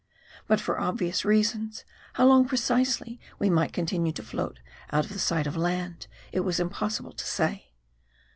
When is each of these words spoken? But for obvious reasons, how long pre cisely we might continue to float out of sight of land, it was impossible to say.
But 0.47 0.59
for 0.59 0.79
obvious 0.79 1.23
reasons, 1.23 1.85
how 2.13 2.25
long 2.25 2.47
pre 2.47 2.57
cisely 2.57 3.19
we 3.37 3.51
might 3.51 3.71
continue 3.71 4.11
to 4.13 4.23
float 4.23 4.59
out 4.91 5.05
of 5.11 5.21
sight 5.21 5.45
of 5.45 5.55
land, 5.55 6.07
it 6.31 6.39
was 6.39 6.59
impossible 6.59 7.11
to 7.13 7.23
say. 7.27 7.67